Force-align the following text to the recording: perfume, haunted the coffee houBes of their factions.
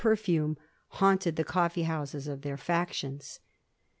perfume, 0.01 0.57
haunted 0.97 1.35
the 1.35 1.43
coffee 1.43 1.83
houBes 1.83 2.27
of 2.27 2.41
their 2.41 2.57
factions. 2.57 3.39